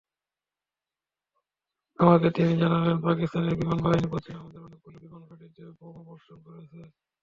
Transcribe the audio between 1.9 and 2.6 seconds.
আমাকে তিনি